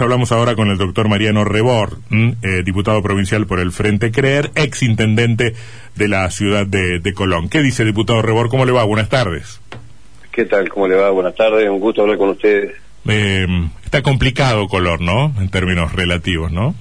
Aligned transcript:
Hablamos 0.00 0.32
ahora 0.32 0.54
con 0.54 0.68
el 0.70 0.78
doctor 0.78 1.08
Mariano 1.08 1.44
Rebor, 1.44 1.98
eh, 2.10 2.62
diputado 2.64 3.02
provincial 3.02 3.46
por 3.46 3.60
el 3.60 3.70
Frente 3.70 4.10
Creer, 4.10 4.50
ex 4.54 4.82
intendente 4.82 5.54
de 5.94 6.08
la 6.08 6.30
ciudad 6.30 6.66
de, 6.66 7.12
Colón. 7.14 7.48
¿Qué 7.48 7.60
dice, 7.60 7.84
diputado 7.84 8.22
Rebor? 8.22 8.48
¿Cómo 8.48 8.64
le 8.64 8.72
va? 8.72 8.84
Buenas 8.84 9.08
tardes. 9.08 9.60
¿Qué 10.32 10.46
tal? 10.46 10.68
¿Cómo 10.68 10.88
le 10.88 10.96
va? 10.96 11.10
Buenas 11.10 11.34
tardes. 11.34 11.68
Un 11.68 11.80
gusto 11.80 12.02
hablar 12.02 12.16
con 12.16 12.30
ustedes. 12.30 12.72
Eh, 13.08 13.46
está 13.84 14.02
complicado 14.02 14.68
Colón, 14.68 15.04
¿no? 15.04 15.34
En 15.38 15.50
términos 15.50 15.92
relativos, 15.92 16.50
¿no? 16.50 16.74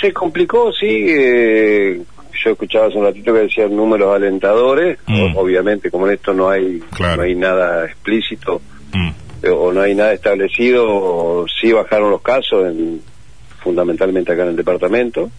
Se 0.00 0.12
complicó, 0.12 0.72
sí. 0.72 1.06
Eh, 1.08 2.02
yo 2.44 2.50
escuchaba 2.50 2.86
hace 2.86 2.98
un 2.98 3.04
ratito 3.04 3.32
que 3.32 3.40
decían 3.40 3.76
números 3.76 4.14
alentadores. 4.14 4.98
Mm. 5.06 5.36
obviamente, 5.36 5.90
como 5.90 6.08
en 6.08 6.14
esto 6.14 6.34
no 6.34 6.50
hay, 6.50 6.82
no 6.98 7.22
hay 7.22 7.34
nada 7.34 7.86
explícito. 7.86 8.60
Mm. 8.92 9.23
Eh, 9.44 9.50
o 9.50 9.72
no 9.72 9.82
hay 9.82 9.94
nada 9.94 10.14
establecido, 10.14 10.86
o 10.88 11.46
sí 11.48 11.70
bajaron 11.70 12.10
los 12.10 12.22
casos, 12.22 12.66
en, 12.66 13.02
fundamentalmente 13.62 14.32
acá 14.32 14.42
en 14.42 14.50
el 14.50 14.56
departamento, 14.56 15.30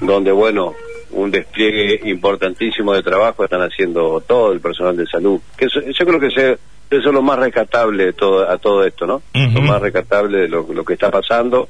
donde, 0.00 0.32
bueno, 0.32 0.74
un 1.10 1.30
despliegue 1.30 2.08
importantísimo 2.08 2.94
de 2.94 3.02
trabajo 3.02 3.44
están 3.44 3.60
haciendo 3.60 4.22
todo 4.22 4.52
el 4.52 4.60
personal 4.60 4.96
de 4.96 5.06
salud. 5.06 5.40
Que 5.56 5.68
yo 5.68 6.06
creo 6.06 6.20
que 6.20 6.26
eso 6.28 6.58
es 6.90 7.04
lo 7.04 7.22
más 7.22 7.38
rescatable 7.38 8.06
de 8.06 8.12
todo, 8.14 8.48
a 8.48 8.56
todo 8.58 8.84
esto, 8.84 9.06
¿no? 9.06 9.22
Lo 9.34 9.60
más 9.60 9.82
rescatable 9.82 10.42
de 10.42 10.48
lo, 10.48 10.84
que 10.84 10.94
está 10.94 11.10
pasando, 11.10 11.68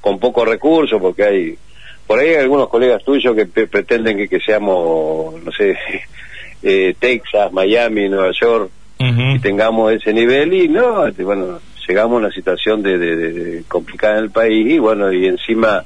con 0.00 0.18
pocos 0.18 0.48
recursos, 0.48 1.00
porque 1.00 1.24
hay... 1.24 1.58
Por 2.06 2.20
ahí 2.20 2.28
hay 2.28 2.36
algunos 2.36 2.68
colegas 2.68 3.02
tuyos 3.02 3.34
que 3.34 3.46
pretenden 3.66 4.16
que, 4.16 4.28
que 4.28 4.38
seamos, 4.38 5.42
no 5.42 5.50
sé, 5.50 5.76
eh, 6.62 6.94
Texas, 6.98 7.52
Miami, 7.52 8.08
Nueva 8.08 8.30
York, 8.30 8.70
y 8.98 9.38
tengamos 9.40 9.92
ese 9.92 10.12
nivel 10.12 10.52
y 10.54 10.68
no, 10.68 11.06
este, 11.06 11.22
bueno, 11.22 11.58
llegamos 11.86 12.16
a 12.16 12.26
una 12.26 12.30
situación 12.32 12.82
de, 12.82 13.62
complicada 13.68 14.18
en 14.18 14.24
el 14.24 14.30
país 14.30 14.74
y 14.74 14.78
bueno, 14.78 15.12
y 15.12 15.26
encima 15.26 15.84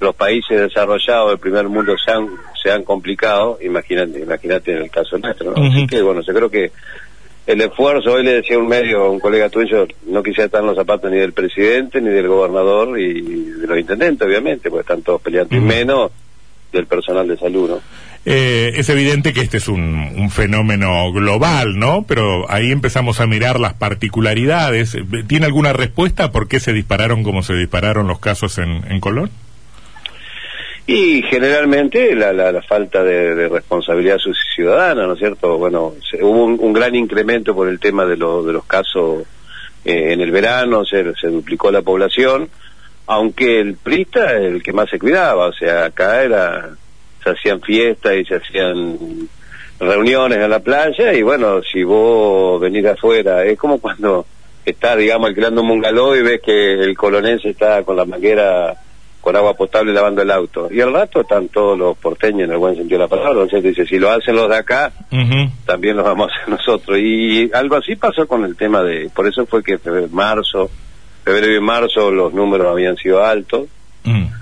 los 0.00 0.14
países 0.14 0.60
desarrollados 0.60 1.30
del 1.30 1.38
primer 1.38 1.68
mundo 1.68 1.94
se 2.02 2.12
han, 2.12 2.28
se 2.62 2.70
han 2.70 2.82
complicado, 2.82 3.58
imagínate, 3.62 4.20
imagínate 4.20 4.72
en 4.72 4.82
el 4.82 4.90
caso 4.90 5.18
nuestro, 5.18 5.52
¿no? 5.52 5.62
Así 5.62 5.86
que 5.86 6.02
bueno, 6.02 6.20
yo 6.20 6.34
creo 6.34 6.50
que 6.50 6.70
el 7.46 7.60
esfuerzo, 7.60 8.14
hoy 8.14 8.24
le 8.24 8.34
decía 8.34 8.58
un 8.58 8.66
medio, 8.66 9.04
a 9.04 9.10
un 9.10 9.20
colega 9.20 9.48
tuyo, 9.48 9.86
no 10.06 10.22
quisiera 10.22 10.46
estar 10.46 10.60
en 10.62 10.66
los 10.66 10.76
zapatos 10.76 11.10
ni 11.10 11.18
del 11.18 11.32
presidente, 11.32 12.00
ni 12.00 12.10
del 12.10 12.26
gobernador 12.26 12.98
y 12.98 13.22
de 13.22 13.66
los 13.66 13.78
intendentes, 13.78 14.26
obviamente, 14.26 14.68
porque 14.68 14.80
están 14.80 15.02
todos 15.02 15.22
peleando, 15.22 15.54
y 15.54 15.60
menos 15.60 16.10
del 16.72 16.86
personal 16.86 17.28
de 17.28 17.36
salud, 17.36 17.70
¿no? 17.70 17.80
Eh, 18.28 18.72
es 18.80 18.88
evidente 18.88 19.32
que 19.32 19.40
este 19.40 19.58
es 19.58 19.68
un, 19.68 20.30
fenómeno 20.30 21.12
global, 21.12 21.78
¿no? 21.78 22.04
Pero 22.08 22.50
ahí 22.50 22.72
empezamos 22.72 23.20
a 23.20 23.26
mirar 23.26 23.60
las 23.60 23.74
particularidades. 23.74 24.96
¿Tiene 25.28 25.46
alguna 25.46 25.72
respuesta 25.72 26.32
por 26.32 26.48
qué 26.48 26.58
se 26.58 26.72
dispararon 26.72 27.22
como 27.22 27.44
se 27.44 27.54
dispararon 27.54 28.08
los 28.08 28.18
casos 28.18 28.58
en, 28.58 28.98
Colón? 28.98 29.30
Y 30.88 31.22
generalmente 31.22 32.16
la, 32.16 32.32
la, 32.32 32.62
falta 32.62 33.04
de, 33.04 33.48
responsabilidad 33.48 34.18
ciudadana, 34.56 35.06
¿no 35.06 35.12
es 35.12 35.20
cierto? 35.20 35.56
Bueno, 35.56 35.94
hubo 36.20 36.44
un, 36.46 36.72
gran 36.72 36.96
incremento 36.96 37.54
por 37.54 37.68
el 37.68 37.78
tema 37.78 38.04
de, 38.06 38.16
de 38.16 38.52
los 38.52 38.64
casos 38.66 39.22
eh, 39.84 40.12
en 40.12 40.20
el 40.20 40.32
verano, 40.32 40.84
se, 40.84 41.14
se 41.14 41.28
duplicó 41.28 41.70
la 41.70 41.82
población, 41.82 42.48
aunque 43.06 43.60
el 43.60 43.76
PRISTA 43.76 44.32
el 44.38 44.64
que 44.64 44.72
más 44.72 44.90
se 44.90 44.98
cuidaba, 44.98 45.46
o 45.46 45.52
sea, 45.52 45.84
acá 45.84 46.24
era 46.24 46.70
se 47.26 47.30
hacían 47.30 47.60
fiestas 47.60 48.14
y 48.16 48.24
se 48.24 48.36
hacían 48.36 49.28
reuniones 49.80 50.38
en 50.38 50.50
la 50.50 50.60
playa 50.60 51.12
y 51.12 51.22
bueno, 51.22 51.60
si 51.62 51.82
vos 51.82 52.60
venís 52.60 52.86
afuera, 52.86 53.44
es 53.44 53.58
como 53.58 53.78
cuando 53.78 54.24
estás, 54.64 54.96
digamos, 54.96 55.28
alquilando 55.28 55.62
un 55.62 55.68
bungalow 55.68 56.14
y 56.14 56.22
ves 56.22 56.40
que 56.40 56.74
el 56.74 56.96
colonense 56.96 57.50
está 57.50 57.82
con 57.82 57.96
la 57.96 58.04
manguera 58.04 58.74
con 59.20 59.34
agua 59.34 59.54
potable 59.54 59.92
lavando 59.92 60.22
el 60.22 60.30
auto. 60.30 60.68
Y 60.70 60.80
al 60.80 60.92
rato 60.92 61.22
están 61.22 61.48
todos 61.48 61.76
los 61.76 61.98
porteños 61.98 62.42
en 62.42 62.52
el 62.52 62.58
buen 62.58 62.76
sentido 62.76 63.00
de 63.00 63.04
la 63.04 63.08
palabra. 63.08 63.42
Entonces 63.42 63.62
dice, 63.64 63.84
si 63.84 63.98
lo 63.98 64.08
hacen 64.08 64.36
los 64.36 64.48
de 64.48 64.56
acá, 64.56 64.92
también 65.64 65.96
lo 65.96 66.04
vamos 66.04 66.30
a 66.30 66.36
hacer 66.36 66.48
nosotros. 66.48 66.96
Y 66.98 67.50
algo 67.52 67.74
así 67.74 67.96
pasó 67.96 68.28
con 68.28 68.44
el 68.44 68.54
tema 68.54 68.84
de, 68.84 69.10
por 69.12 69.26
eso 69.26 69.44
fue 69.46 69.64
que 69.64 69.78
febrero, 69.78 70.06
marzo, 70.12 70.70
febrero 71.24 71.56
y 71.56 71.60
marzo 71.60 72.12
los 72.12 72.32
números 72.34 72.68
habían 72.68 72.96
sido 72.96 73.24
altos. 73.24 73.66
Mm 74.04 74.35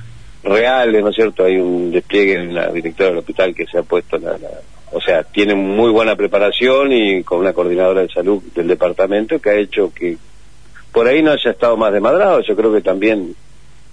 reales, 0.45 1.03
¿no 1.03 1.11
es 1.11 1.17
cierto? 1.17 1.45
Hay 1.45 1.57
un 1.57 1.91
despliegue 1.91 2.35
en 2.35 2.55
la 2.55 2.71
directora 2.71 3.11
del 3.11 3.19
hospital 3.19 3.55
que 3.55 3.67
se 3.67 3.79
ha 3.79 3.83
puesto, 3.83 4.19
la, 4.19 4.37
o 4.95 5.01
sea, 5.01 5.25
tiene 5.25 5.55
muy 5.55 5.91
buena 5.91 6.15
preparación 6.15 6.93
y 6.93 7.25
con 7.25 7.41
una 7.41 7.53
coordinadora 7.53 8.03
de 8.03 8.09
salud 8.09 8.43
del 8.55 8.69
departamento 8.69 9.41
que 9.41 9.51
ha 9.51 9.57
hecho 9.57 9.93
que 9.93 10.17
por 10.93 11.09
ahí 11.09 11.21
no 11.21 11.33
haya 11.33 11.51
estado 11.51 11.77
más 11.77 11.93
desmadrado. 11.93 12.41
Yo 12.43 12.55
creo 12.55 12.73
que 12.73 12.81
también 12.81 13.35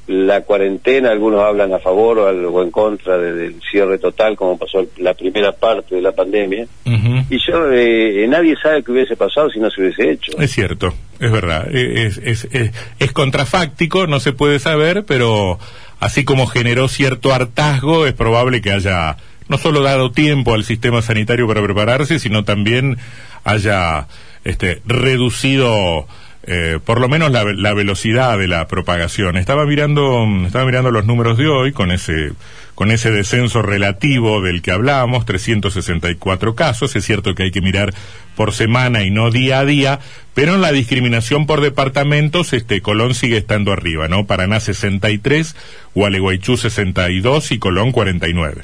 la 0.05 0.41
cuarentena, 0.41 1.09
algunos 1.09 1.41
hablan 1.41 1.73
a 1.73 1.79
favor 1.79 2.19
o, 2.19 2.27
algo 2.27 2.61
en 2.61 2.69
contra 2.69 3.17
del 3.17 3.55
cierre 3.71 3.97
total, 3.97 4.35
como 4.35 4.59
pasó 4.59 4.85
la 4.97 5.15
primera 5.15 5.53
parte 5.53 5.95
de 5.95 6.01
la 6.01 6.11
pandemia. 6.11 6.67
Y 6.85 7.37
yo, 7.47 7.71
eh, 7.71 8.27
nadie 8.27 8.55
sabe 8.61 8.83
qué 8.83 8.91
hubiese 8.91 9.15
pasado 9.15 9.49
si 9.49 9.59
no 9.59 9.71
se 9.71 9.81
hubiese 9.81 10.11
hecho. 10.11 10.33
Es 10.37 10.51
cierto, 10.51 10.93
es 11.19 11.31
verdad. 11.31 11.73
Es, 11.73 12.19
es, 12.19 12.47
es, 12.51 12.71
es 12.99 13.11
contrafáctico, 13.11 14.05
no 14.05 14.19
se 14.19 14.33
puede 14.33 14.59
saber, 14.59 15.03
pero 15.05 15.57
así 16.01 16.25
como 16.25 16.47
generó 16.47 16.89
cierto 16.89 17.33
hartazgo, 17.33 18.05
es 18.05 18.13
probable 18.13 18.61
que 18.61 18.73
haya 18.73 19.15
no 19.47 19.57
solo 19.57 19.81
dado 19.81 20.11
tiempo 20.11 20.53
al 20.53 20.65
sistema 20.65 21.01
sanitario 21.01 21.47
para 21.47 21.63
prepararse, 21.63 22.19
sino 22.19 22.43
también 22.43 22.97
haya 23.43 24.07
este, 24.43 24.81
reducido 24.85 26.07
eh, 26.43 26.79
por 26.83 26.99
lo 26.99 27.07
menos 27.07 27.31
la, 27.31 27.43
la, 27.43 27.73
velocidad 27.73 28.37
de 28.37 28.47
la 28.47 28.67
propagación. 28.67 29.37
Estaba 29.37 29.65
mirando, 29.65 30.25
estaba 30.45 30.65
mirando 30.65 30.89
los 30.89 31.05
números 31.05 31.37
de 31.37 31.47
hoy 31.47 31.71
con 31.71 31.91
ese, 31.91 32.31
con 32.73 32.89
ese 32.89 33.11
descenso 33.11 33.61
relativo 33.61 34.41
del 34.41 34.63
que 34.63 34.71
hablábamos, 34.71 35.25
364 35.25 36.55
casos. 36.55 36.95
Es 36.95 37.05
cierto 37.05 37.35
que 37.35 37.43
hay 37.43 37.51
que 37.51 37.61
mirar 37.61 37.93
por 38.35 38.53
semana 38.53 39.03
y 39.03 39.11
no 39.11 39.29
día 39.29 39.59
a 39.59 39.65
día, 39.65 39.99
pero 40.33 40.55
en 40.55 40.61
la 40.61 40.71
discriminación 40.71 41.45
por 41.45 41.61
departamentos, 41.61 42.53
este 42.53 42.81
Colón 42.81 43.13
sigue 43.13 43.37
estando 43.37 43.71
arriba, 43.71 44.07
¿no? 44.07 44.25
Paraná 44.25 44.59
63, 44.59 45.55
Gualeguaychú 45.93 46.57
62 46.57 47.51
y 47.51 47.59
Colón 47.59 47.91
49. 47.91 48.61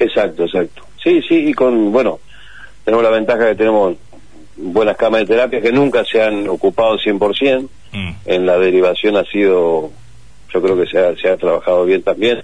Exacto, 0.00 0.44
exacto. 0.44 0.82
Sí, 1.02 1.22
sí, 1.28 1.48
y 1.48 1.54
con, 1.54 1.92
bueno, 1.92 2.18
tenemos 2.84 3.04
la 3.04 3.10
ventaja 3.10 3.48
que 3.48 3.54
tenemos 3.54 3.96
buenas 4.56 4.96
camas 4.96 5.20
de 5.20 5.26
terapia 5.26 5.60
que 5.60 5.72
nunca 5.72 6.04
se 6.04 6.22
han 6.22 6.48
ocupado 6.48 6.98
100%. 6.98 7.68
Mm. 7.92 8.10
En 8.26 8.46
la 8.46 8.58
derivación 8.58 9.16
ha 9.16 9.24
sido, 9.24 9.90
yo 10.52 10.62
creo 10.62 10.76
que 10.76 10.86
se 10.86 10.98
ha, 10.98 11.16
se 11.16 11.28
ha 11.28 11.36
trabajado 11.36 11.84
bien 11.84 12.02
también. 12.02 12.42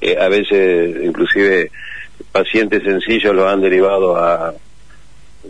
Eh, 0.00 0.16
a 0.18 0.28
veces, 0.28 0.96
inclusive, 1.04 1.70
pacientes 2.32 2.82
sencillos 2.82 3.34
los 3.34 3.46
han 3.46 3.60
derivado 3.60 4.16
a, 4.16 4.54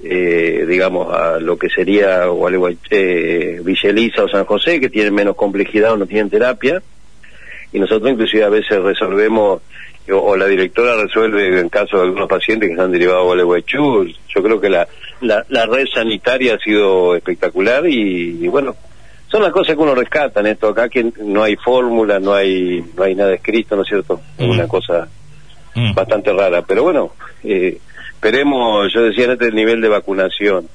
eh, 0.04 0.64
digamos, 0.68 1.14
a 1.14 1.38
lo 1.38 1.56
que 1.56 1.68
sería 1.68 2.24
eh, 2.91 3.60
Villeliza 3.62 4.24
o 4.24 4.28
San 4.28 4.44
José, 4.44 4.80
que 4.80 4.91
tienen 4.91 5.14
menos 5.14 5.36
complejidad 5.36 5.92
o 5.92 5.96
no 5.96 6.06
tienen 6.06 6.30
terapia. 6.30 6.82
Y 7.72 7.80
nosotros 7.80 8.10
inclusive 8.12 8.44
a 8.44 8.50
veces 8.50 8.82
resolvemos 8.82 9.62
o, 10.10 10.36
la 10.36 10.46
directora 10.46 10.96
resuelve 10.96 11.60
en 11.60 11.68
caso 11.68 11.96
de 11.96 12.02
algunos 12.02 12.28
pacientes 12.28 12.68
que 12.68 12.74
se 12.74 12.80
han 12.82 12.92
derivado 12.92 13.20
a 13.20 13.24
Gualeguaychú. 13.24 14.06
Yo 14.28 14.42
creo 14.42 14.60
que 14.60 14.68
la, 14.68 14.86
la, 15.22 15.44
la, 15.49 15.66
red 15.66 15.87
sanitaria 15.93 16.55
ha 16.55 16.59
sido 16.59 17.16
espectacular 17.16 17.87
y, 17.88 18.47
bueno, 18.49 18.77
son 19.31 19.43
las 19.43 19.53
cosas 19.53 19.75
que 19.75 19.83
uno 19.83 19.94
rescata 19.94 20.41
en 20.41 20.49
esto 20.49 20.69
acá, 20.69 20.88
que 20.88 21.12
no 21.25 21.43
hay 21.43 21.56
fórmula, 21.56 22.19
no 22.19 22.34
hay, 22.34 22.84
no 22.94 23.03
hay 23.03 23.15
nada 23.15 23.34
escrito, 23.34 23.77
¿no 23.77 23.83
es 23.83 23.88
cierto? 23.88 24.21
Es 24.37 24.47
una 24.47 24.65
mm. 24.65 24.69
cosa 24.69 25.09
mm. 25.75 25.94
bastante 25.94 26.33
rara. 26.33 26.62
Pero 26.62 26.83
bueno, 26.83 27.12
eh, 27.43 27.78
esperemos, 28.12 28.93
yo 28.93 29.03
decía 29.03 29.25
en 29.25 29.33
este 29.33 29.50
nivel 29.53 29.81
de 29.81 29.88
vacunación 29.88 30.69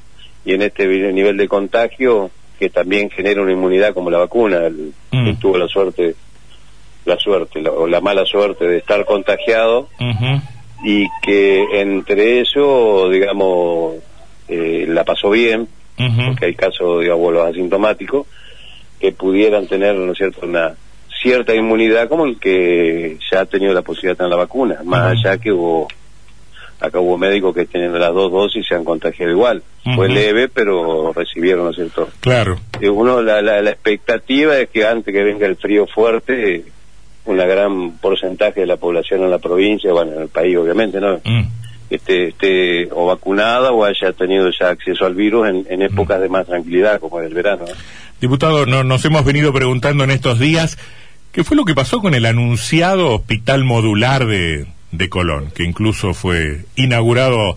y 0.44 0.54
en 0.54 0.64
este 0.64 0.88
nivel 0.88 1.38
de 1.38 1.48
contagio, 1.48 2.32
que 2.58 2.70
también 2.70 3.10
genera 3.10 3.42
una 3.42 3.52
inmunidad 3.52 3.94
como 3.94 4.10
la 4.10 4.18
vacuna. 4.18 4.66
El, 4.66 4.94
mm. 5.12 5.36
tuvo 5.40 5.58
la 5.58 5.68
suerte 5.68 6.16
la 7.08 7.18
suerte 7.18 7.68
o 7.70 7.88
la 7.88 8.02
mala 8.02 8.26
suerte 8.26 8.68
de 8.68 8.78
estar 8.78 9.06
contagiado 9.06 9.88
y 10.84 11.06
que 11.22 11.82
entre 11.82 12.42
eso, 12.42 13.10
digamos, 13.10 13.96
eh, 14.48 14.86
la 14.88 15.04
pasó 15.04 15.30
bien, 15.30 15.68
porque 15.98 16.46
hay 16.46 16.54
casos 16.54 17.02
de 17.02 17.10
abuelos 17.10 17.48
asintomáticos 17.48 18.28
que 19.00 19.12
pudieran 19.12 19.68
tener, 19.68 19.96
¿no 19.96 20.12
es 20.12 20.18
cierto?, 20.18 20.46
una 20.46 20.76
cierta 21.22 21.56
inmunidad 21.56 22.08
como 22.08 22.26
el 22.26 22.40
que 22.40 23.18
ya 23.32 23.42
ha 23.42 23.46
tenido 23.46 23.74
la 23.74 23.82
posibilidad 23.82 24.14
de 24.14 24.18
tener 24.18 24.30
la 24.30 24.38
vacuna, 24.38 24.82
más 24.84 25.14
allá 25.14 25.38
que 25.38 25.52
hubo 25.52 25.88
acá 26.80 27.00
hubo 27.00 27.18
médicos 27.18 27.56
que 27.56 27.66
tienen 27.66 27.98
las 28.00 28.14
dos 28.14 28.32
dosis 28.32 28.66
se 28.68 28.76
han 28.76 28.84
contagiado 28.84 29.32
igual. 29.32 29.64
Fue 29.96 30.10
leve, 30.10 30.50
pero 30.50 31.14
recibieron, 31.14 31.66
¿no 31.66 31.70
es 31.72 31.78
cierto? 31.78 32.10
Claro. 32.20 32.60
Y 32.80 32.88
uno, 32.88 33.22
la, 33.22 33.42
la, 33.42 33.62
la, 33.62 33.70
expectativa 33.70 34.60
es 34.60 34.70
que 34.70 34.86
antes 34.86 35.14
que 35.14 35.24
venga 35.24 35.48
el 35.48 35.56
frío 35.56 35.88
fuerte, 35.88 36.66
una 37.26 37.46
gran 37.46 37.98
porcentaje 37.98 38.62
de 38.62 38.66
la 38.68 38.78
población 38.78 39.24
en 39.24 39.32
la 39.32 39.40
provincia, 39.40 39.92
bueno, 39.94 40.14
en 40.14 40.24
el 40.24 40.28
país 40.28 40.58
obviamente, 40.58 41.00
¿no? 41.00 41.22
Mm. 41.24 41.48
Esté, 41.90 42.30
esté 42.30 42.90
o 42.92 43.06
vacunada 43.06 43.72
o 43.72 43.86
haya 43.86 44.12
tenido 44.12 44.50
ya 44.52 44.70
acceso 44.70 45.06
al 45.06 45.16
virus 45.16 45.48
en, 45.48 45.82
épocas 45.82 46.20
mm. 46.20 46.22
de 46.22 46.30
más 46.30 46.46
tranquilidad, 46.46 47.00
como 47.00 47.20
en 47.20 47.28
el 47.28 47.34
verano. 47.34 47.66
Diputado, 48.20 48.66
no, 48.66 48.84
nos 48.84 49.06
hemos 49.06 49.24
venido 49.24 49.54
preguntando 49.54 50.04
en 50.04 50.12
estos 50.12 50.40
días 50.40 50.78
qué 51.32 51.44
fue 51.44 51.56
lo 51.56 51.66
que 51.66 51.76
pasó 51.76 52.02
con 52.02 52.14
el 52.14 52.26
anunciado 52.26 53.16
hospital 53.16 53.64
modular 53.64 54.26
de, 54.26 54.66
de 54.92 55.10
Colón, 55.10 55.52
que 55.56 55.64
incluso 55.64 56.14
fue 56.14 56.66
inaugurado 56.76 57.56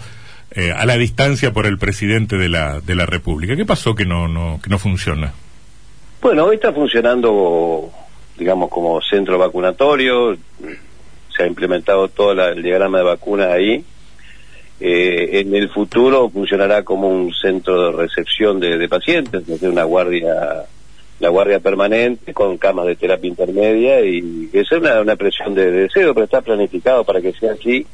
eh, 0.53 0.73
a 0.73 0.85
la 0.85 0.97
distancia 0.97 1.53
por 1.53 1.67
el 1.67 1.79
presidente 1.79 2.37
de 2.37 2.49
la, 2.49 2.81
de 2.81 2.95
la 2.95 3.07
República. 3.07 3.57
¿Qué 3.57 3.65
pasó 3.65 3.95
que 3.95 4.05
no, 4.05 4.29
no, 4.29 4.61
que 4.63 4.69
no 4.69 4.79
funciona? 4.79 5.33
Bueno, 6.21 6.45
hoy 6.45 6.57
está 6.57 6.73
funcionando, 6.73 7.91
digamos, 8.37 8.69
como 8.69 9.01
centro 9.01 9.39
vacunatorio, 9.39 10.37
se 11.35 11.43
ha 11.45 11.47
implementado 11.47 12.09
todo 12.09 12.33
el 12.33 12.63
diagrama 12.63 12.99
de 12.99 13.05
vacunas 13.05 13.49
ahí. 13.49 13.85
Eh, 14.83 15.41
en 15.41 15.55
el 15.55 15.69
futuro 15.69 16.31
funcionará 16.31 16.83
como 16.85 17.09
un 17.09 17.35
centro 17.35 17.91
de 17.91 17.99
recepción 17.99 18.59
de, 18.59 18.89
pacientes, 18.89 19.47
desde 19.47 19.69
una 19.69 19.85
guardia 19.85 20.65
la 21.19 21.29
guardia 21.29 21.61
permanente 21.61 22.33
con 22.33 22.57
camas 22.57 22.87
de 22.87 22.97
terapia 22.97 23.29
intermedia 23.29 24.01
y 24.01 24.49
esa 24.55 24.77
es 24.77 24.81
una, 24.81 25.17
presión 25.17 25.55
de, 25.55 25.71
deseo, 25.71 26.15
pero 26.15 26.25
está 26.25 26.41
planificado 26.41 27.05
para 27.05 27.21
que 27.21 27.33
sea 27.35 27.53
así. 27.53 27.87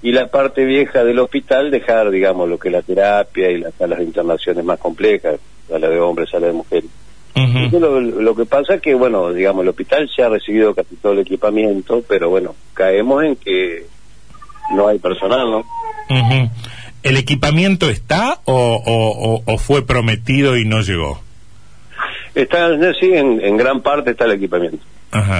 Y 0.00 0.12
la 0.12 0.28
parte 0.28 0.64
vieja 0.64 1.02
del 1.02 1.18
hospital 1.18 1.72
dejar, 1.72 2.12
digamos, 2.12 2.48
lo 2.48 2.58
que 2.58 2.68
es 2.68 2.72
la 2.72 2.82
terapia 2.82 3.50
y 3.50 3.58
las 3.58 3.74
salas 3.74 3.98
de 3.98 4.04
internaciones 4.04 4.64
más 4.64 4.78
complejas, 4.78 5.40
sala 5.68 5.88
de 5.88 5.98
hombres, 5.98 6.30
sala 6.30 6.46
de 6.46 6.52
mujeres. 6.52 6.90
lo, 7.72 8.36
que 8.36 8.44
pasa 8.46 8.74
es 8.74 8.80
que, 8.80 8.94
bueno, 8.94 9.32
digamos, 9.32 9.62
el 9.62 9.68
hospital 9.70 10.08
se 10.14 10.22
ha 10.22 10.28
recibido 10.28 10.72
casi 10.72 10.94
todo 10.96 11.14
el 11.14 11.20
equipamiento, 11.20 12.04
pero 12.06 12.30
bueno, 12.30 12.54
caemos 12.74 13.24
en 13.24 13.34
que 13.34 13.86
no 14.74 14.86
hay 14.86 15.00
personal, 15.00 15.50
¿no? 15.50 15.64
¿El 17.02 17.16
equipamiento 17.16 17.90
está 17.90 18.40
o, 18.44 19.42
o 19.44 19.58
fue 19.58 19.84
prometido 19.84 20.56
y 20.56 20.64
no 20.64 20.82
llegó? 20.82 21.20
Está, 22.34 22.70
sí, 22.98 23.12
en, 23.12 23.56
gran 23.56 23.82
parte 23.82 24.12
está 24.12 24.24
el 24.24 24.32
equipamiento. 24.32 24.84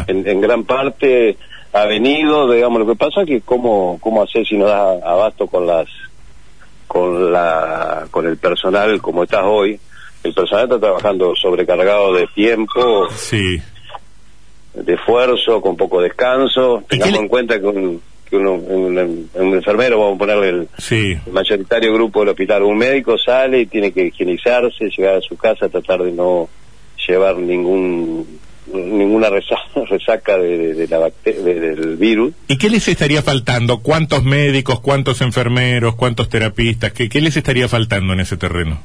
En, 0.07 0.41
gran 0.41 0.65
parte 0.65 1.39
ha 1.73 1.87
venido, 1.87 2.51
digamos, 2.51 2.81
lo 2.81 2.87
que 2.87 2.97
pasa 2.97 3.23
es 3.23 3.27
que 3.27 3.41
cómo, 3.41 3.99
cómo 4.01 4.23
hacer 4.23 4.47
si 4.47 4.57
no 4.57 4.67
das 4.67 5.03
abasto 5.03 5.47
con 5.47 5.67
las 5.67 5.89
con 6.87 7.33
la 7.33 8.07
con 8.11 8.27
el 8.27 8.37
personal 8.37 9.01
como 9.01 9.23
estás 9.23 9.45
hoy. 9.45 9.81
El 10.23 10.35
personal 10.35 10.65
está 10.65 10.79
trabajando 10.79 11.35
sobrecargado 11.35 12.13
de 12.13 12.27
tiempo, 12.29 13.09
sí. 13.11 13.61
de 14.75 14.93
esfuerzo, 14.93 15.63
con 15.63 15.77
poco 15.77 16.03
descanso. 16.03 16.85
Tengamos 16.89 17.19
en 17.19 17.29
cuenta 17.29 17.59
que 17.59 17.67
un, 17.67 18.03
que 18.33 18.39
uno, 18.39 18.55
un, 18.55 19.29
enfermero, 19.35 19.99
vamos 19.99 20.17
a 20.17 20.19
ponerle 20.19 20.49
el, 20.49 20.69
sí. 20.79 21.19
mayoritario 21.31 21.93
grupo 21.93 22.21
del 22.21 22.31
hospital, 22.31 22.63
un 22.63 22.79
médico 22.79 23.19
sale 23.19 23.61
y 23.61 23.67
tiene 23.67 23.93
que 23.93 24.07
higienizarse, 24.07 24.89
llegar 24.89 25.17
a 25.17 25.21
su 25.21 25.37
casa, 25.37 25.69
tratar 25.69 26.03
de 26.03 26.13
no 26.13 26.49
llevar 27.07 27.37
ningún 27.37 28.41
ninguna 28.73 29.29
resaca, 29.91 30.39
de, 30.39 30.89
la 30.89 31.11
del 31.25 31.97
virus. 31.99 32.33
¿Y 32.49 32.57
qué 32.57 32.71
les 32.71 32.89
estaría 32.89 33.21
faltando? 33.21 33.81
¿Cuántos 33.81 34.25
médicos, 34.25 34.81
cuántos 34.81 35.21
enfermeros, 35.21 35.95
cuántos 35.95 36.31
terapistas? 36.31 36.93
¿Qué, 36.93 37.11
qué 37.11 37.21
les 37.21 37.37
estaría 37.37 37.69
faltando 37.69 38.15
en 38.15 38.21
ese 38.21 38.39
terreno? 38.39 38.81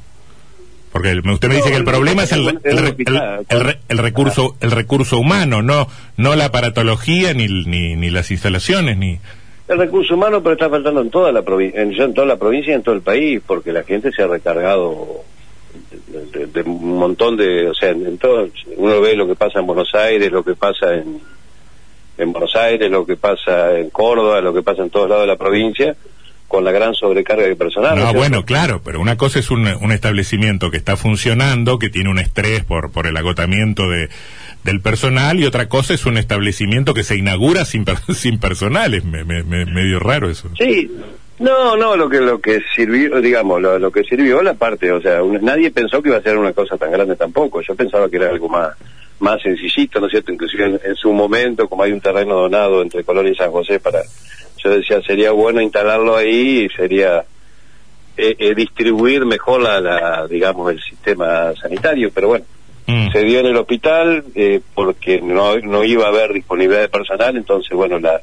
Porque 0.91 1.19
usted 1.23 1.49
me 1.49 1.55
dice 1.55 1.69
que 1.69 1.77
el 1.77 1.83
problema 1.83 2.23
es 2.23 2.31
el, 2.31 2.59
el, 2.63 3.97
recurso 3.97 4.55
el 4.61 4.71
recurso 4.71 5.19
humano, 5.19 5.61
no 5.61 5.87
no 6.15 6.35
la 6.35 6.45
aparatología 6.45 7.33
ni, 7.33 7.47
ni, 7.65 7.95
ni 7.95 8.09
las 8.09 8.31
instalaciones 8.31 8.97
ni. 8.97 9.19
El 9.67 9.77
recurso 9.79 10.15
humano, 10.15 10.41
pero 10.41 10.53
está 10.53 10.69
faltando 10.69 11.01
en 11.01 11.09
toda 11.09 11.31
la 11.31 11.41
provincia, 11.41 11.81
en 11.81 12.13
toda 12.13 12.25
la 12.25 12.37
provincia 12.37 12.71
y 12.71 12.75
en 12.75 12.83
todo 12.83 12.95
el 12.95 13.01
país, 13.01 13.41
porque 13.45 13.73
la 13.73 13.83
gente 13.83 14.11
se 14.13 14.23
ha 14.23 14.27
recargado 14.27 15.23
de, 16.53 16.61
un 16.61 16.97
montón 16.97 17.35
de, 17.35 17.67
o 17.67 17.73
sea, 17.73 17.89
en 17.89 18.17
todo, 18.17 18.47
uno 18.77 19.01
ve 19.01 19.15
lo 19.15 19.27
que 19.27 19.35
pasa 19.35 19.59
en 19.59 19.67
Buenos 19.67 19.93
Aires, 19.93 20.31
lo 20.31 20.43
que 20.43 20.55
pasa 20.55 20.95
en, 20.95 21.19
en 22.17 22.31
Buenos 22.31 22.55
Aires, 22.55 22.89
lo 22.89 23.05
que 23.05 23.17
pasa 23.17 23.77
en 23.77 23.89
Córdoba, 23.89 24.41
lo 24.41 24.53
que 24.53 24.63
pasa 24.63 24.83
en 24.83 24.89
todos 24.89 25.09
lados 25.09 25.23
de 25.23 25.27
la 25.27 25.35
provincia, 25.35 25.95
con 26.47 26.63
la 26.63 26.71
gran 26.71 26.93
sobrecarga 26.93 27.45
de 27.45 27.55
personal. 27.55 27.97
No, 27.97 28.13
bueno, 28.13 28.45
claro, 28.45 28.81
pero 28.83 29.01
una 29.01 29.17
cosa 29.17 29.39
es 29.39 29.51
un, 29.51 29.67
un, 29.67 29.91
establecimiento 29.91 30.71
que 30.71 30.77
está 30.77 30.95
funcionando, 30.95 31.77
que 31.77 31.89
tiene 31.89 32.09
un 32.09 32.19
estrés 32.19 32.63
por, 32.63 32.91
por 32.91 33.05
el 33.05 33.17
agotamiento 33.17 33.89
de, 33.89 34.09
del 34.63 34.79
personal, 34.81 35.39
y 35.39 35.45
otra 35.45 35.67
cosa 35.67 35.93
es 35.93 36.05
un 36.05 36.17
establecimiento 36.17 36.93
que 36.93 37.03
se 37.03 37.17
inaugura 37.17 37.65
sin, 37.65 37.85
sin 38.15 38.39
personal. 38.39 38.93
Es 38.93 39.03
me, 39.03 39.23
me, 39.23 39.43
medio 39.43 39.99
raro 39.99 40.29
eso. 40.29 40.49
Sí, 40.57 40.89
no, 41.39 41.75
no, 41.75 41.95
lo 41.95 42.09
que 42.09 42.19
lo 42.19 42.39
que 42.39 42.61
sirvió, 42.75 43.21
digamos, 43.21 43.61
lo, 43.61 43.91
que 43.91 44.03
sirvió 44.03 44.41
la 44.41 44.53
parte, 44.53 44.91
o 44.91 45.01
sea, 45.01 45.19
nadie 45.41 45.69
pensó 45.69 46.01
que 46.01 46.09
iba 46.09 46.17
a 46.17 46.23
ser 46.23 46.37
una 46.37 46.53
cosa 46.53 46.77
tan 46.77 46.91
grande 46.91 47.15
tampoco. 47.15 47.61
Yo 47.61 47.75
pensaba 47.75 48.09
que 48.09 48.15
era 48.15 48.29
algo 48.29 48.49
más 48.49 48.73
más 49.19 49.41
sencillito, 49.41 49.99
¿no 49.99 50.05
es 50.05 50.11
cierto? 50.11 50.31
Inclusive 50.31 50.79
en, 50.83 50.95
su 50.95 51.11
momento, 51.11 51.67
como 51.67 51.83
hay 51.83 51.91
un 51.91 52.01
terreno 52.01 52.35
donado 52.35 52.83
entre 52.83 53.03
Colón 53.03 53.27
y 53.27 53.35
San 53.35 53.51
José 53.51 53.79
para, 53.79 54.01
yo 54.57 54.69
decía, 54.71 55.01
sería 55.01 55.31
bueno 55.31 55.61
instalarlo 55.61 56.15
ahí 56.15 56.65
y 56.65 56.69
sería 56.69 57.25
eh, 58.17 58.35
eh, 58.39 58.55
distribuir 58.55 59.25
mejor 59.25 59.61
la, 59.61 60.27
digamos, 60.27 60.71
el 60.71 60.81
sistema 60.81 61.53
sanitario, 61.55 62.11
pero 62.13 62.29
bueno, 62.29 62.45
mm. 62.87 63.11
se 63.11 63.23
dio 63.23 63.39
en 63.39 63.47
el 63.47 63.57
hospital 63.57 64.23
eh, 64.35 64.61
porque 64.73 65.21
no, 65.21 65.57
no 65.57 65.83
iba 65.83 66.05
a 66.05 66.09
haber 66.09 66.33
disponibilidad 66.33 66.81
de 66.81 66.89
personal, 66.89 67.37
entonces, 67.37 67.71
bueno, 67.71 67.99
la 67.99 68.21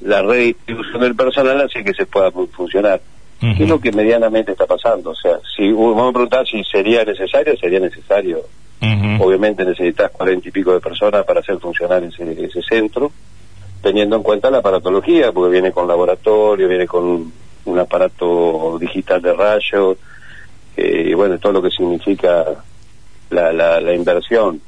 la 0.00 0.22
redistribución 0.22 1.00
del 1.00 1.16
personal 1.16 1.60
hace 1.60 1.82
que 1.82 1.94
se 1.94 2.06
pueda 2.06 2.30
funcionar. 2.30 3.00
¿Qué 3.38 3.64
es 3.64 3.68
lo 3.68 3.78
que 3.78 3.92
medianamente 3.92 4.52
está 4.52 4.66
pasando? 4.66 5.10
O 5.10 5.14
sea, 5.14 5.38
si 5.54 5.70
vamos 5.70 6.08
a 6.08 6.12
preguntar 6.12 6.46
si 6.46 6.64
sería 6.64 7.04
necesario, 7.04 7.56
sería 7.56 7.80
necesario. 7.80 8.40
Obviamente 9.20 9.64
necesitas 9.64 10.10
cuarenta 10.10 10.48
y 10.48 10.52
pico 10.52 10.72
de 10.72 10.80
personas 10.80 11.24
para 11.24 11.40
hacer 11.40 11.58
funcionar 11.58 12.02
ese, 12.02 12.44
ese 12.44 12.62
centro, 12.62 13.12
teniendo 13.82 14.16
en 14.16 14.22
cuenta 14.22 14.50
la 14.50 14.58
aparatología, 14.58 15.32
porque 15.32 15.52
viene 15.52 15.72
con 15.72 15.88
laboratorio, 15.88 16.68
viene 16.68 16.86
con 16.86 17.32
un 17.64 17.78
aparato 17.78 18.78
digital 18.78 19.22
de 19.22 19.32
rayos, 19.32 19.96
y 20.76 21.14
bueno, 21.14 21.38
todo 21.38 21.52
lo 21.52 21.62
que 21.62 21.70
significa 21.70 22.44
la, 23.30 23.52
la, 23.52 23.80
la 23.80 23.94
inversión. 23.94 24.60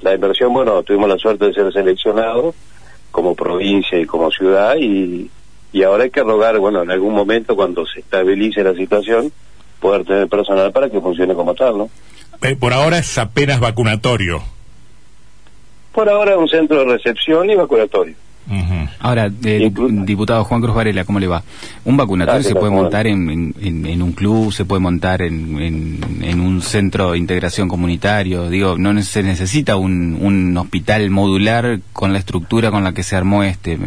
La 0.00 0.14
inversión, 0.14 0.52
bueno, 0.52 0.82
tuvimos 0.82 1.08
la 1.08 1.16
suerte 1.16 1.46
de 1.46 1.54
ser 1.54 1.72
seleccionados 1.72 2.54
como 3.10 3.34
provincia 3.34 3.98
y 3.98 4.06
como 4.06 4.30
ciudad 4.30 4.74
y, 4.76 5.30
y 5.72 5.82
ahora 5.82 6.04
hay 6.04 6.10
que 6.10 6.22
rogar, 6.22 6.58
bueno, 6.58 6.82
en 6.82 6.90
algún 6.90 7.14
momento 7.14 7.54
cuando 7.54 7.86
se 7.86 8.00
estabilice 8.00 8.62
la 8.62 8.74
situación, 8.74 9.32
poder 9.80 10.04
tener 10.04 10.28
personal 10.28 10.72
para 10.72 10.90
que 10.90 11.00
funcione 11.00 11.34
como 11.34 11.54
tal, 11.54 11.78
¿no? 11.78 11.90
Eh, 12.42 12.56
por 12.56 12.72
ahora 12.72 12.98
es 12.98 13.16
apenas 13.16 13.60
vacunatorio. 13.60 14.42
Por 15.92 16.08
ahora 16.08 16.32
es 16.32 16.38
un 16.38 16.48
centro 16.48 16.80
de 16.80 16.96
recepción 16.96 17.48
y 17.48 17.54
vacunatorio. 17.54 18.16
Ahora, 18.98 19.30
eh, 19.44 19.70
diputado 20.04 20.44
Juan 20.44 20.60
Cruz 20.60 20.74
Varela, 20.74 21.04
¿cómo 21.04 21.18
le 21.18 21.26
va? 21.26 21.42
Un 21.84 21.96
vacunatorio 21.96 22.42
se 22.42 22.54
puede 22.54 22.70
montar 22.70 23.06
en, 23.06 23.54
en, 23.60 24.02
un 24.02 24.12
club, 24.12 24.52
se 24.52 24.64
puede 24.64 24.80
montar 24.80 25.22
en, 25.22 26.00
en, 26.22 26.40
un 26.40 26.60
centro 26.60 27.12
de 27.12 27.18
integración 27.18 27.68
comunitario. 27.68 28.50
Digo, 28.50 28.76
no 28.76 29.00
se 29.02 29.22
necesita 29.22 29.76
un, 29.76 30.18
un 30.20 30.56
hospital 30.58 31.08
modular 31.10 31.80
con 31.92 32.12
la 32.12 32.18
estructura 32.18 32.70
con 32.70 32.84
la 32.84 32.92
que 32.92 33.02
se 33.02 33.16
armó 33.16 33.42
este. 33.42 33.78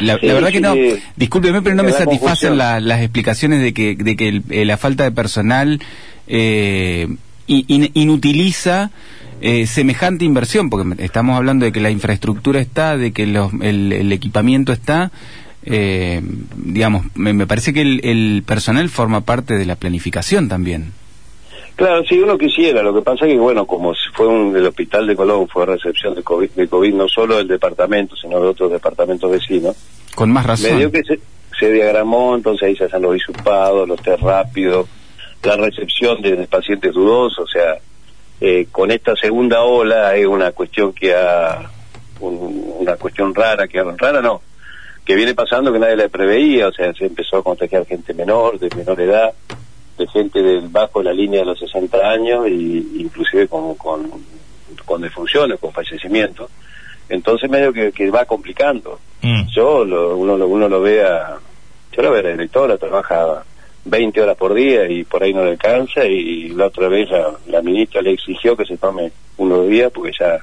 La, 0.00 0.16
verdad 0.16 0.50
que 0.50 0.60
no, 0.60 0.74
discúlpeme, 1.16 1.62
pero 1.62 1.76
no 1.76 1.84
me 1.84 1.92
satisfacen 1.92 2.58
las 2.58 3.00
explicaciones 3.00 3.62
de 3.62 3.72
que, 3.72 3.94
de 3.94 4.16
que 4.16 4.42
eh, 4.50 4.64
la 4.64 4.76
falta 4.76 5.04
de 5.04 5.12
personal 5.12 5.80
eh, 6.26 7.08
inutiliza 7.46 8.90
eh, 9.44 9.66
semejante 9.66 10.24
inversión, 10.24 10.70
porque 10.70 11.02
estamos 11.02 11.36
hablando 11.36 11.64
de 11.64 11.72
que 11.72 11.80
la 11.80 11.90
infraestructura 11.90 12.60
está, 12.60 12.96
de 12.96 13.12
que 13.12 13.24
el, 13.24 14.12
equipamiento 14.12 14.72
está, 14.72 15.10
eh, 15.64 16.22
digamos, 16.54 17.06
me, 17.16 17.44
parece 17.44 17.72
que 17.72 17.82
el, 17.82 18.44
personal 18.46 18.88
forma 18.88 19.22
parte 19.22 19.54
de 19.54 19.66
la 19.66 19.74
planificación 19.74 20.48
también. 20.48 20.92
Claro, 21.74 22.04
si 22.04 22.20
uno 22.20 22.38
quisiera, 22.38 22.84
lo 22.84 22.94
que 22.94 23.02
pasa 23.02 23.26
es 23.26 23.32
que, 23.32 23.38
bueno, 23.38 23.66
como 23.66 23.92
fue 24.14 24.28
un, 24.28 24.56
el 24.56 24.64
hospital 24.64 25.08
de 25.08 25.16
Colón, 25.16 25.48
fue 25.48 25.66
recepción 25.66 26.14
de 26.14 26.22
COVID, 26.22 26.50
de 26.50 26.68
COVID 26.68 26.94
no 26.94 27.08
solo 27.08 27.38
del 27.38 27.48
departamento, 27.48 28.14
sino 28.14 28.40
de 28.40 28.46
otros 28.46 28.70
departamentos 28.70 29.28
vecinos. 29.28 29.74
Con 30.14 30.30
más 30.30 30.46
razón. 30.46 30.76
Medio 30.76 30.92
que 30.92 31.02
se, 31.02 31.18
se 31.58 31.72
diagramó, 31.72 32.36
entonces 32.36 32.68
ahí 32.68 32.76
se 32.76 32.84
hacen 32.84 33.02
los 33.02 33.14
disupados, 33.14 33.88
los 33.88 34.00
test 34.00 34.22
rápidos, 34.22 34.88
la 35.42 35.56
recepción 35.56 36.22
de 36.22 36.46
pacientes 36.46 36.92
dudosos, 36.92 37.40
o 37.40 37.48
sea, 37.48 37.78
eh, 38.44 38.66
con 38.72 38.90
esta 38.90 39.14
segunda 39.14 39.62
ola 39.62 40.08
hay 40.08 40.24
una 40.24 40.50
cuestión 40.50 40.92
que 40.92 41.14
ha, 41.14 41.62
una 42.18 42.96
cuestión 42.96 43.32
rara, 43.32 43.68
que 43.68 43.80
rara 43.80 44.20
no, 44.20 44.42
que 45.04 45.14
viene 45.14 45.32
pasando 45.32 45.72
que 45.72 45.78
nadie 45.78 45.94
la 45.94 46.08
preveía, 46.08 46.66
o 46.66 46.72
sea, 46.72 46.92
se 46.92 47.06
empezó 47.06 47.36
a 47.36 47.44
contagiar 47.44 47.86
gente 47.86 48.12
menor, 48.14 48.58
de 48.58 48.68
menor 48.74 49.00
edad, 49.00 49.32
de 49.96 50.08
gente 50.08 50.42
del 50.42 50.68
bajo 50.68 50.98
de 50.98 51.04
la 51.04 51.12
línea 51.12 51.38
de 51.38 51.46
los 51.46 51.60
60 51.60 51.96
años, 51.98 52.48
y 52.48 53.02
inclusive 53.02 53.46
con, 53.46 53.76
con, 53.76 54.10
con 54.84 55.00
defunciones, 55.00 55.60
con 55.60 55.72
fallecimientos. 55.72 56.50
Entonces 57.08 57.48
medio 57.48 57.72
que, 57.72 57.92
que 57.92 58.10
va 58.10 58.24
complicando. 58.24 58.98
Mm. 59.20 59.46
Yo, 59.54 59.84
lo, 59.84 60.16
uno, 60.16 60.34
uno 60.34 60.68
lo 60.68 60.80
ve 60.80 61.04
a, 61.04 61.38
yo 61.92 62.02
lo 62.02 62.10
veo 62.10 62.22
la 62.22 62.30
directora, 62.30 62.76
trabaja 62.76 63.44
20 63.84 64.20
horas 64.20 64.36
por 64.36 64.54
día 64.54 64.88
y 64.88 65.04
por 65.04 65.22
ahí 65.22 65.34
no 65.34 65.44
le 65.44 65.52
alcanza 65.52 66.04
y 66.04 66.50
la 66.50 66.66
otra 66.66 66.88
vez 66.88 67.08
la, 67.46 67.62
ministra 67.62 68.00
le 68.00 68.12
exigió 68.12 68.56
que 68.56 68.64
se 68.64 68.76
tome 68.76 69.10
unos 69.38 69.68
días 69.68 69.90
porque 69.92 70.12
ya 70.18 70.38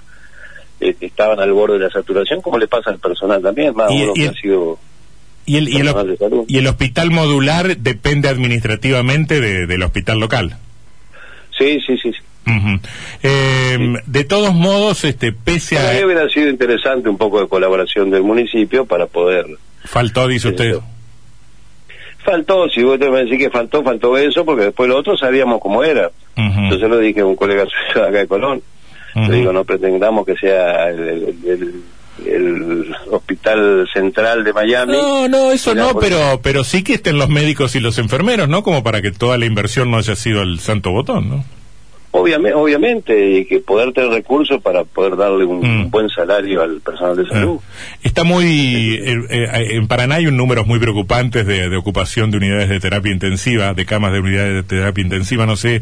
eh, 0.82 0.96
estaban 1.00 1.40
al 1.40 1.54
borde 1.54 1.78
de 1.78 1.86
la 1.86 1.90
saturación, 1.90 2.42
como 2.42 2.58
le 2.58 2.68
pasa 2.68 2.90
al 2.90 3.00
personal 3.00 3.42
también, 3.42 3.76
más 3.76 3.90
uno 3.92 4.14
que 4.14 4.28
ha 4.28 4.34
sido... 4.34 4.78
Y 5.46 5.58
el, 5.58 5.68
y, 5.68 5.78
el, 6.58 6.68
hospital 6.68 7.10
modular 7.10 7.76
depende 7.76 8.30
administrativamente 8.30 9.42
del 9.42 9.82
hospital 9.82 10.20
local. 10.20 10.58
Sí, 11.58 11.80
sí, 11.88 11.98
sí. 11.98 12.12
Em, 13.24 13.96
de 14.06 14.24
todos 14.26 14.54
modos, 14.54 15.04
este, 15.06 15.32
pese 15.32 15.80
a... 15.80 16.06
hubiera 16.06 16.30
sido 16.30 16.50
interesante 16.50 17.10
un 17.10 17.18
poco 17.18 17.42
de 17.42 17.48
colaboración 17.48 18.12
del 18.12 18.22
municipio 18.22 18.86
para 18.86 19.08
poder... 19.08 19.46
Faltó, 19.86 20.28
dice 20.28 20.50
usted. 20.50 20.76
Faltó, 22.30 22.70
si 22.70 22.84
vos 22.84 23.00
te 23.00 23.10
me 23.10 23.24
decís 23.24 23.40
que 23.40 23.50
faltó, 23.50 23.82
faltó 23.84 24.16
eso, 24.16 24.46
porque 24.46 24.66
después 24.66 24.88
lo 24.88 24.98
otro 24.98 25.18
sabíamos 25.18 25.60
cómo 25.60 25.84
era. 25.84 26.12
Entonces 26.36 26.88
lo 26.88 27.00
dije 27.00 27.22
a 27.22 27.26
un 27.26 27.36
colega 27.36 27.66
suyo 27.66 28.06
acá 28.06 28.20
de 28.20 28.28
Colón. 28.28 28.62
Le 29.16 29.38
digo, 29.38 29.52
no 29.52 29.64
pretendamos 29.64 30.28
que 30.28 30.36
sea 30.36 30.90
el, 30.90 31.36
hospital 33.10 33.90
central 33.92 34.44
de 34.44 34.54
Miami. 34.54 34.94
No, 34.94 35.28
no, 35.28 35.52
eso 35.52 35.74
no, 35.74 35.96
pero 35.96 36.40
pero 36.44 36.64
sí 36.64 36.84
que 36.84 36.94
estén 36.94 37.18
los 37.18 37.30
médicos 37.30 37.76
y 37.76 37.80
los 37.80 37.98
enfermeros, 37.98 38.48
¿no? 38.48 38.62
Como 38.62 38.84
para 38.84 39.02
que 39.02 39.12
toda 39.12 39.40
la 39.40 39.48
inversión 39.48 39.90
no 39.90 39.98
haya 39.98 40.16
sido 40.16 40.44
el 40.44 40.60
santo 40.60 40.92
botón, 40.92 41.30
¿no? 41.30 41.46
Obviamente, 42.12 42.56
obviamente, 42.56 43.32
y 43.40 43.46
que 43.46 43.60
poder 43.60 43.94
tener 43.94 44.10
recursos 44.10 44.60
para 44.64 44.84
poder 44.84 45.16
darle 45.16 45.46
un 45.46 45.60
mm. 45.60 45.92
buen 45.92 46.10
salario 46.10 46.64
al 46.64 46.82
personal 46.82 47.16
de 47.16 47.28
salud. 47.28 47.60
Está 48.02 48.24
muy. 48.24 48.96
Eh, 48.96 49.16
eh, 49.30 49.68
en 49.72 49.88
Paraná 49.88 50.16
hay 50.16 50.26
un 50.26 50.36
números 50.36 50.66
muy 50.66 50.80
preocupantes 50.80 51.46
de, 51.46 51.76
ocupación 51.78 52.32
de 52.32 52.38
unidades 52.38 52.70
de 52.70 52.80
terapia 52.80 53.12
intensiva, 53.12 53.74
de 53.76 53.86
camas 53.86 54.12
de 54.12 54.20
unidades 54.22 54.56
de 54.56 54.64
terapia 54.64 55.04
intensiva. 55.04 55.46
No 55.46 55.56
sé 55.56 55.82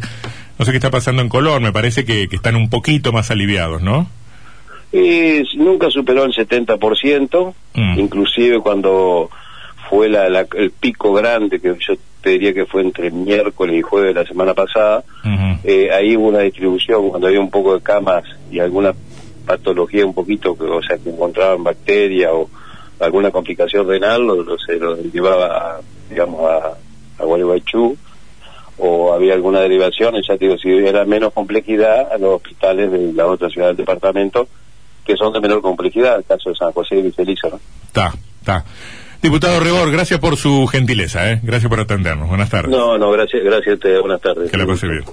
no 0.60 0.66
sé 0.66 0.72
qué 0.72 0.78
está 0.78 0.90
pasando 0.90 1.22
en 1.22 1.30
Colón, 1.30 1.64
me 1.64 1.72
parece 1.72 2.04
que, 2.04 2.24
están 2.24 2.56
un 2.56 2.70
poquito 2.70 3.12
más 3.14 3.32
aliviados, 3.32 3.82
¿no? 3.82 4.10
nunca 5.56 5.90
superó 5.92 6.24
el 6.24 6.34
70%, 6.34 7.54
mm. 7.76 8.00
inclusive 8.00 8.60
cuando 8.60 9.30
fue 9.90 10.10
la, 10.10 10.46
el 10.56 10.72
pico 10.72 11.14
grande, 11.14 11.60
que 11.60 11.76
yo 11.80 11.94
te 12.22 12.32
diría 12.32 12.54
que 12.54 12.66
fue 12.66 12.82
entre 12.82 13.12
miércoles 13.12 13.76
y 13.78 13.82
jueves 13.82 14.14
de 14.14 14.22
la 14.22 14.28
semana 14.28 14.54
pasada, 14.54 15.04
eh, 15.64 15.90
ahí 15.92 16.16
hubo 16.18 16.28
una 16.28 16.40
distribución, 16.40 17.10
cuando 17.10 17.28
había 17.28 17.40
un 17.40 17.50
poco 17.50 17.76
de 17.76 17.82
camas 17.82 18.24
y 18.52 18.60
alguna 18.60 18.94
patología 19.46 20.06
un 20.06 20.14
poquito, 20.14 20.58
o 20.60 20.84
sea, 20.84 20.98
que 20.98 21.10
encontraban 21.10 21.64
bacteria 21.64 22.34
o 22.34 22.50
alguna 23.00 23.32
complicación 23.32 23.88
renal, 23.88 24.26
lo, 24.26 24.58
se 24.58 24.76
lo 24.78 24.98
llevaba, 24.98 25.80
digamos, 26.10 26.42
a, 26.42 26.78
a 27.20 27.24
Gualeguaychú, 27.24 27.96
o 28.80 29.14
había 29.14 29.34
alguna 29.34 29.62
derivación, 29.62 30.16
ya 30.22 30.38
te 30.38 30.46
digo, 30.46 30.58
si 30.58 30.74
hubiera 30.74 31.06
menos 31.06 31.34
complejidad, 31.34 32.12
a 32.12 32.18
los 32.18 32.36
hospitales 32.36 32.92
de 32.92 33.14
la 33.14 33.26
otra 33.26 33.50
ciudad 33.50 33.68
del 33.68 33.78
departamento, 33.78 34.48
que 35.06 35.16
son 35.16 35.34
de 35.34 35.40
menor 35.40 35.62
complejidad, 35.62 36.18
el 36.18 36.26
caso 36.26 36.50
de 36.50 36.56
San 36.56 36.72
José 36.74 36.98
y 36.98 37.02
Viceliza, 37.04 37.50
¿no? 37.50 37.60
Está, 37.88 38.14
está. 38.40 38.66
Diputado 39.22 39.60
Rebor, 39.60 39.92
gracias 39.92 40.20
por 40.20 40.38
su 40.38 40.68
gentileza, 40.68 41.32
¿eh? 41.32 41.40
Gracias 41.44 41.70
por 41.70 41.80
atendernos. 41.80 42.30
Buenas 42.30 42.50
tardes. 42.50 42.70
No, 42.70 42.98
no, 42.98 43.12
gracias, 43.12 43.44
gracias 43.44 43.68
a 43.68 43.74
usted. 43.74 44.00
Buenas 44.00 44.22
tardes. 44.22 44.52
Que 44.52 44.58
la 44.58 44.66
pase 44.66 44.88
bien. 44.88 45.04